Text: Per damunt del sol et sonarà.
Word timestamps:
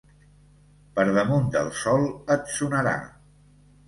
Per 0.95 1.03
damunt 1.17 1.45
del 1.55 1.69
sol 1.79 2.05
et 2.37 2.49
sonarà. 2.55 2.95